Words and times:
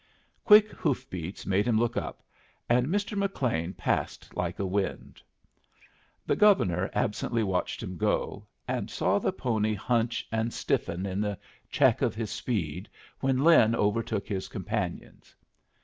Quick 0.43 0.69
hoof 0.71 1.07
beats 1.11 1.45
made 1.45 1.67
him 1.67 1.77
look 1.77 1.95
up, 1.95 2.23
and 2.67 2.87
Mr. 2.87 3.15
McLean 3.15 3.71
passed 3.75 4.35
like 4.35 4.57
a 4.57 4.65
wind. 4.65 5.21
The 6.25 6.35
Governor 6.35 6.89
absently 6.95 7.43
watched 7.43 7.83
him 7.83 7.97
go, 7.97 8.47
and 8.67 8.89
saw 8.89 9.19
the 9.19 9.31
pony 9.31 9.75
hunch 9.75 10.27
and 10.31 10.51
stiffen 10.51 11.05
in 11.05 11.21
the 11.21 11.37
check 11.69 12.01
of 12.01 12.15
his 12.15 12.31
speed 12.31 12.89
when 13.19 13.43
Lin 13.43 13.75
overtook 13.75 14.27
his 14.27 14.47
companions. 14.47 15.35